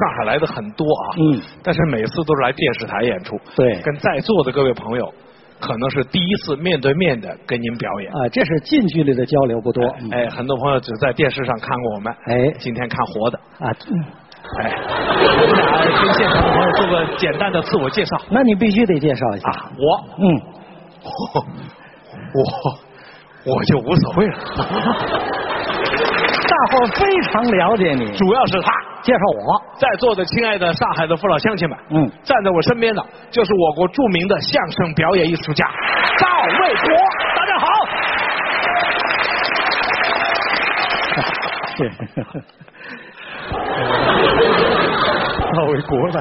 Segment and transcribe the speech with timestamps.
[0.00, 3.80] 上海来的很多啊，嗯，但是每次都是来电视台演出，对。
[3.82, 5.12] 跟在座的各位朋友，
[5.60, 8.10] 可能是第一次面对面的跟您表演。
[8.10, 9.84] 啊，这是近距离的交流不多。
[10.00, 10.10] 嗯。
[10.10, 12.50] 哎，很多朋友只在电视上看过我们，哎。
[12.58, 14.04] 今天看活的，啊，嗯
[14.58, 18.20] 哎， 我们俩跟现场的朋友做个简单的自我介绍。
[18.30, 19.50] 那你必须得介绍一下。
[19.50, 20.04] 啊，我。
[20.18, 20.24] 嗯，
[21.02, 21.10] 我
[22.40, 22.90] 我。
[23.42, 24.34] 我就无所谓了，
[26.50, 28.10] 大伙儿非常了解你。
[28.16, 28.72] 主要是他。
[29.02, 35.66] 介绍我，在座的亲爱的上海的父老乡亲们，嗯，站在我身边的就是我国著名的相声表演艺术家
[36.18, 36.26] 赵
[36.60, 36.84] 卫国，
[37.34, 37.66] 大家好。
[41.76, 41.90] 是。
[45.56, 46.20] 赵卫国来，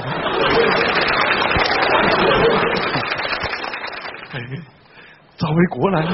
[4.31, 4.39] 哎，
[5.37, 6.07] 赵卫国来了。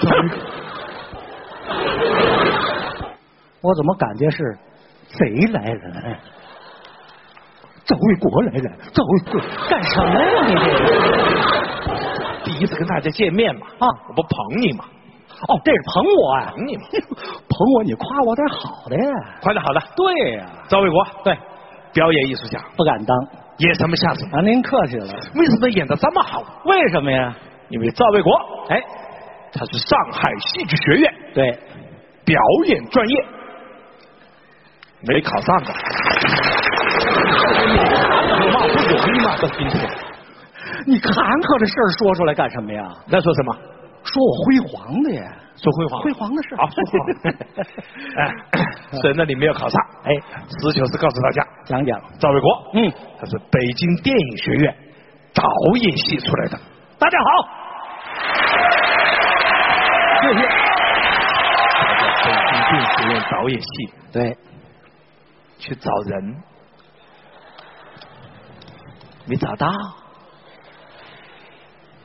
[0.00, 0.36] 赵卫国，
[3.60, 4.56] 我怎么感觉是
[5.08, 6.16] 贼来了？
[7.84, 10.46] 赵卫国来了，赵卫国干什么呀？
[10.46, 14.84] 你这个第一次跟大家见面嘛，啊我不捧你嘛，
[15.48, 16.52] 哦，这是捧我啊！
[16.54, 16.82] 捧你嘛，
[17.48, 19.10] 捧我，你夸我点好的呀。
[19.40, 21.36] 夸点好的，对呀、赵卫国，对，
[21.92, 23.16] 表演艺术家，不敢当
[23.58, 24.38] 演什么像什么。
[24.38, 25.06] 啊，您客气了。
[25.34, 26.42] 为什么演的这么好？
[26.66, 27.34] 为什么呀？
[27.70, 28.32] 因为赵卫国，
[28.68, 28.82] 哎，
[29.52, 31.58] 他是上海戏剧学院对，
[32.24, 33.24] 表演专业，
[35.02, 35.72] 没考上的。
[38.40, 39.36] 有嘛不容易嘛？
[39.38, 39.88] 到今天，
[40.86, 42.82] 你坎坷的事儿说出来干什么呀？
[43.06, 43.56] 那说什么？
[44.04, 45.22] 说我辉煌的呀，
[45.56, 46.98] 说辉煌，辉煌的事儿啊，辉煌。
[48.18, 48.34] 哎，
[49.02, 49.80] 所以那你没有考上。
[50.04, 50.12] 哎，
[50.48, 52.00] 实事求是告诉大家，讲讲。
[52.18, 54.74] 赵卫国，嗯，他是北京电影学院
[55.34, 55.44] 导
[55.82, 56.58] 演系出来的。
[56.98, 57.28] 大家好，
[60.22, 60.40] 谢谢。
[62.24, 63.68] 北京电影学院导演系
[64.12, 64.36] 对，
[65.58, 66.42] 去找人，
[69.26, 69.68] 没找到，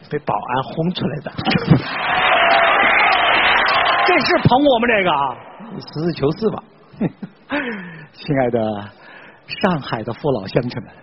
[0.10, 1.32] 被保安轰出来的。
[4.06, 5.36] 这是捧我们这个啊。
[5.80, 6.64] 实事求是吧？
[8.14, 8.60] 亲爱的
[9.48, 10.94] 上海的父老乡亲们，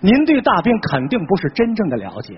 [0.00, 2.34] 您对大兵肯定不是真正的了解，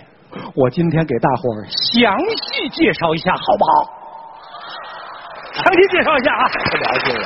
[0.54, 3.70] 我今天给大伙儿详细介绍一下，好不好？
[5.54, 6.44] 详细介绍一下啊！
[6.70, 7.24] 不 了解了。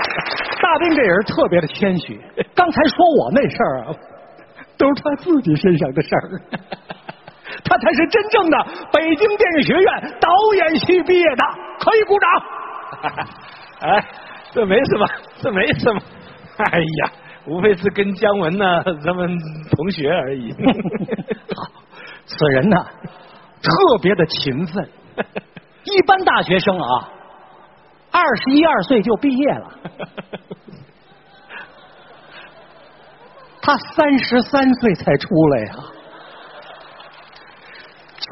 [0.63, 2.19] 大兵这人特别的谦虚，
[2.55, 3.95] 刚才说我那事儿啊，
[4.79, 6.41] 都是他自己身上的事儿。
[7.65, 8.57] 他才是真正的
[8.93, 9.87] 北京电影学院
[10.21, 11.45] 导演系毕业的，
[11.81, 13.27] 可以鼓掌。
[13.91, 14.05] 哎，
[14.53, 15.07] 这没什么，
[15.43, 16.01] 这没什么。
[16.59, 17.13] 哎呀，
[17.47, 19.37] 无非是跟姜文呢咱们
[19.77, 20.55] 同学而已。
[22.25, 22.77] 此人呢，
[23.63, 24.89] 特别的勤奋。
[25.85, 27.09] 一般大学生啊，
[28.11, 29.73] 二十一二岁就毕业了，
[33.63, 35.73] 他三十三岁才出来呀、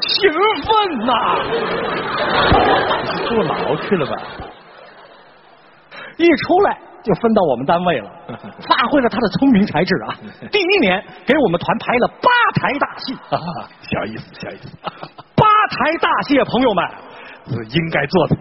[0.07, 1.13] 勤奋呐、
[3.27, 4.17] 坐牢去了吧？
[6.17, 8.09] 一出来就分到我们单位了，
[8.67, 10.13] 发挥了他的聪明才智啊！
[10.51, 12.29] 第一年给我们团排了八
[12.61, 13.15] 台大戏，
[13.89, 16.85] 小意思，小意思，八台大戏，朋友们，
[17.47, 18.35] 是应该做的。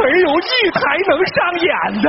[0.00, 2.08] 没有一台能上演的，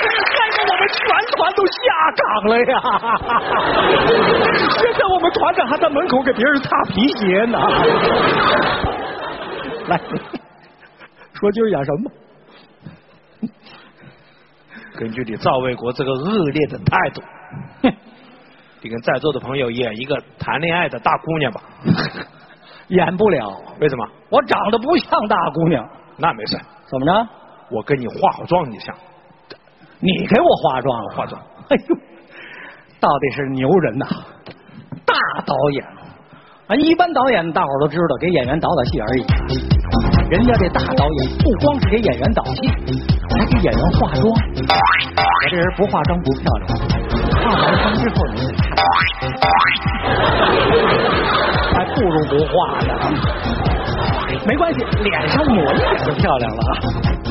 [0.00, 0.98] 害得我们全
[1.36, 1.78] 团都下
[2.16, 2.72] 岗了呀！
[4.78, 7.58] 现在我们团长还在门口给别人擦皮鞋呢。
[9.88, 10.00] 来，
[11.34, 12.10] 说今儿演什么？
[14.96, 17.22] 根据你赵卫国这个恶劣的态度，
[17.82, 17.92] 哼
[18.82, 21.60] 你跟在座的朋友演一个谈恋爱的大姑娘吧。
[22.88, 24.08] 演不了，为什么？
[24.30, 26.56] 我长得不像大姑娘，那没事，
[26.86, 27.28] 怎么着？
[27.70, 28.94] 我跟你化好妆，你像。
[30.00, 31.10] 你给我化妆了？
[31.14, 31.40] 化妆。
[31.68, 31.96] 哎呦，
[32.98, 34.06] 到底是牛人呐！
[35.04, 35.84] 大导演
[36.66, 39.24] 啊，一般导演大伙都知道，给演员导导戏而已。
[40.30, 42.68] 人家这大导演不光是给演员导戏，
[43.30, 44.24] 还给演员化妆。
[44.24, 46.68] 我这人不化妆不漂亮，
[47.42, 48.68] 化完妆之后你得看，
[51.74, 52.92] 还不如不化呢。
[54.46, 56.72] 没关系，脸上抹一点就漂亮了啊，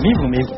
[0.03, 0.53] 弥补弥补。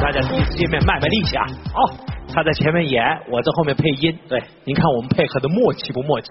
[0.00, 1.44] 大家第一次见面卖卖力气啊！
[1.74, 1.92] 好，
[2.32, 4.18] 他在前面演，我在后面配音。
[4.28, 6.30] 对，您看我们配合的默契不默契？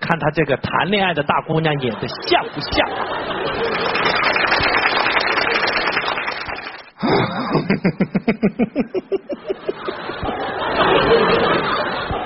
[0.00, 2.88] 看他这个谈恋爱的大姑娘演的像不像？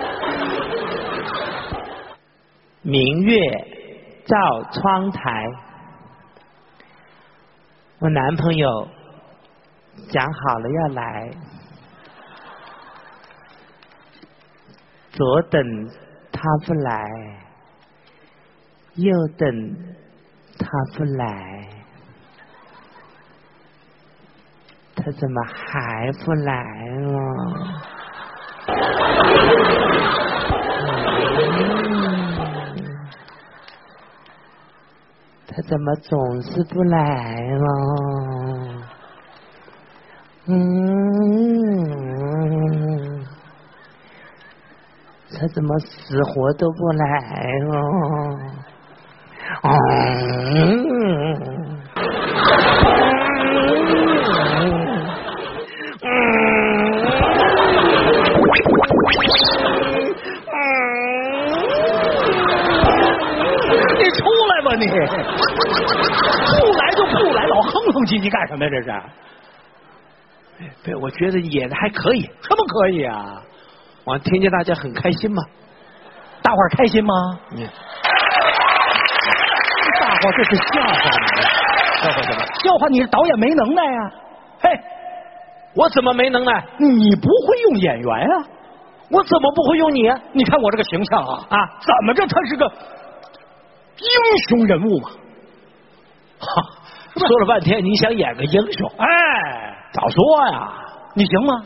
[2.82, 3.36] 明月
[4.24, 4.36] 照
[4.72, 5.46] 窗台，
[7.98, 8.88] 我男朋友
[10.08, 11.30] 讲好了要来，
[15.12, 15.62] 左等
[16.32, 17.06] 他不来，
[18.94, 19.76] 右等
[20.58, 20.66] 他
[20.96, 21.68] 不来，
[24.96, 27.89] 他怎么还不来了？
[35.70, 36.98] 怎么总是不来
[37.46, 37.64] 了？
[40.48, 40.56] 嗯，
[45.32, 47.06] 他怎么死活都不来
[47.68, 47.78] 了？
[63.98, 64.24] 你出
[64.76, 64.86] 你！
[64.86, 64.94] 不
[66.72, 68.70] 来就不来，老哼哼唧唧干什么呀？
[68.70, 68.90] 这是？
[70.84, 72.20] 对，我觉得演的还可以。
[72.20, 73.42] 什么可以啊？
[74.04, 75.42] 我听见大家很开心嘛。
[76.42, 77.14] 大伙儿开心吗？
[77.56, 77.68] 嗯，
[80.00, 80.96] 大伙儿这是笑话你，
[82.02, 82.40] 笑话什么？
[82.64, 84.10] 笑话你是导演没能耐呀、
[84.62, 84.70] 嘿，
[85.74, 86.64] 我怎么没能耐？
[86.78, 88.44] 你不会用演员啊？
[89.10, 90.18] 我怎么不会用你啊？
[90.32, 92.72] 你看我这个形象啊啊怎么着他是个
[94.00, 94.08] 英
[94.48, 95.10] 雄人物嘛？
[96.40, 96.46] 哈，
[97.14, 99.06] 说了半天你想演个英雄，哎，
[99.92, 100.18] 早说
[100.52, 100.72] 呀！
[101.14, 101.62] 你行吗？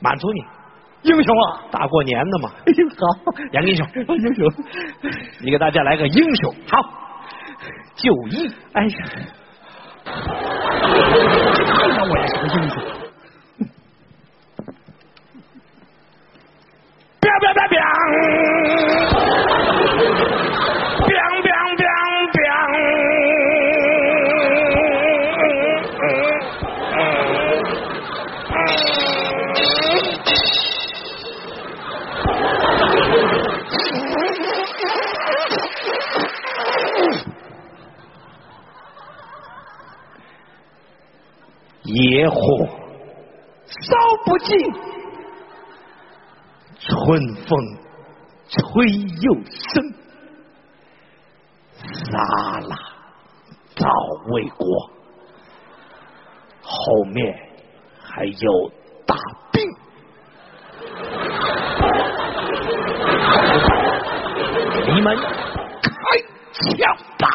[0.00, 0.40] 满足你，
[1.02, 1.62] 英雄啊！
[1.70, 2.96] 大过年的嘛，哎呦好，
[3.52, 4.48] 演个英雄，英雄，
[5.42, 6.54] 你给大家来个英雄。
[6.68, 6.78] 好，
[7.96, 8.48] 就义。
[8.72, 8.90] 哎呀，
[11.96, 12.82] 那我也是个英雄。
[17.20, 17.84] biang biang biang biang
[41.92, 42.36] 野火
[43.66, 44.56] 烧不尽。
[46.78, 47.76] 春风
[48.48, 48.86] 吹
[49.20, 49.94] 又生，
[51.92, 52.74] 杀了
[53.76, 53.86] 早
[54.32, 54.90] 未过，
[56.62, 57.38] 后面
[58.02, 58.72] 还有
[59.06, 59.14] 大
[59.52, 59.62] 兵。
[64.94, 65.16] 你们
[65.82, 65.90] 开
[66.52, 67.29] 枪吧！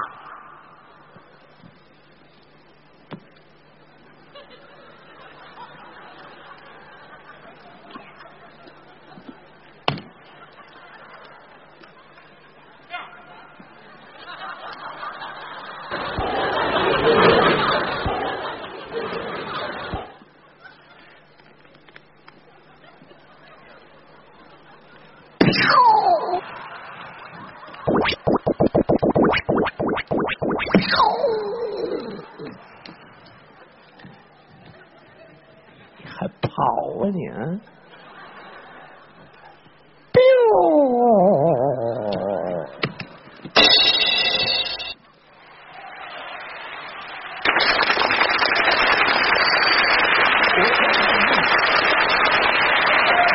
[36.98, 37.34] 啊你啊！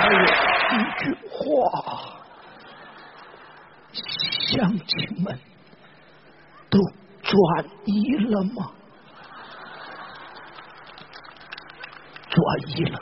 [0.01, 0.19] 还有
[0.73, 1.37] 一句话，
[3.93, 4.49] 乡
[4.87, 5.39] 亲们
[6.71, 6.79] 都
[7.23, 7.35] 转
[7.85, 8.73] 移了吗？
[12.31, 12.39] 转
[12.69, 12.99] 移了，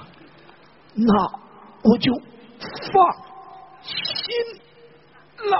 [0.94, 1.12] 那
[1.82, 2.12] 我就
[2.92, 3.12] 放
[3.82, 3.92] 心
[5.50, 5.54] 了。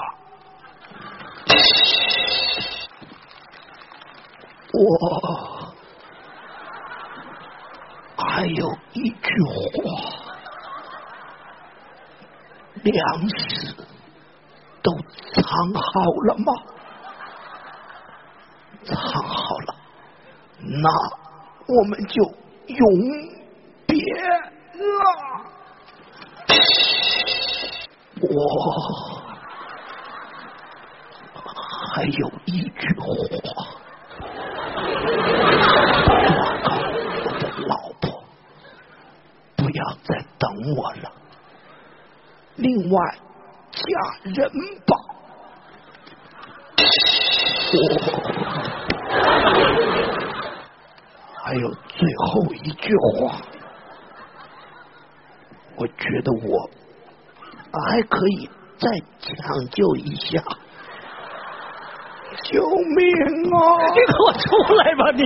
[4.71, 4.79] 我
[8.17, 9.29] 还有一句
[9.75, 9.85] 话，
[12.83, 13.75] 粮食
[14.83, 14.93] 都
[15.33, 15.43] 藏
[15.75, 15.83] 好
[16.27, 16.53] 了吗？
[18.85, 19.75] 藏好了，
[20.61, 20.89] 那
[21.67, 22.23] 我们就
[22.67, 22.79] 永
[23.87, 23.97] 别
[24.75, 25.03] 了。
[28.21, 28.27] 我
[31.95, 33.05] 还有一句话，
[36.29, 36.67] 我告
[37.25, 38.05] 我的老婆，
[39.57, 40.09] 不要再
[40.39, 41.13] 等我了。
[42.57, 42.99] 另外，
[43.71, 43.81] 嫁
[44.25, 44.51] 人
[44.87, 44.97] 吧。
[47.71, 47.77] 我
[51.45, 53.41] 还有最后一句话，
[55.77, 56.71] 我觉得我
[57.73, 58.49] 还可以
[58.79, 58.89] 再
[59.21, 60.43] 抢救一下。
[62.45, 63.59] 救命啊！
[63.95, 65.23] 你给我出来吧你。